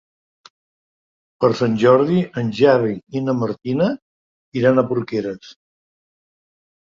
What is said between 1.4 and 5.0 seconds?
Per Sant Jordi en Xavi i na Martina iran a